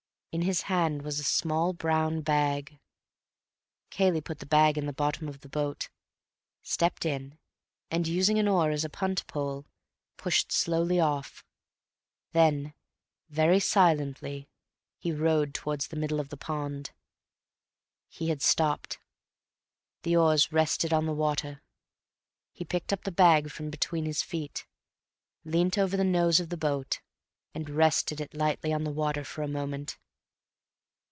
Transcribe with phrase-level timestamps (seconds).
[0.33, 2.79] In his hand was a small brown bag.
[3.89, 5.89] Cayley put the bag in the bottom of the boat,
[6.61, 7.37] stepped in,
[7.89, 9.65] and using an oar as a punt pole,
[10.15, 11.43] pushed slowly off.
[12.31, 12.73] Then,
[13.27, 14.47] very silently,
[14.97, 16.91] he rowed towards the middle of the pond.
[18.07, 18.99] He had stopped.
[20.03, 21.61] The oars rested on the water.
[22.53, 24.65] He picked up the bag from between his feet,
[25.43, 27.01] leant over the nose of the boat,
[27.53, 29.97] and rested it lightly on the water for a moment.